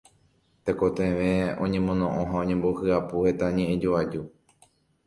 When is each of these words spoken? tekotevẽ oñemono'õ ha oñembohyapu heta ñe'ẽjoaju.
tekotevẽ 0.65 1.43
oñemono'õ 1.63 2.21
ha 2.29 2.35
oñembohyapu 2.43 3.15
heta 3.25 3.45
ñe'ẽjoaju. 3.55 4.21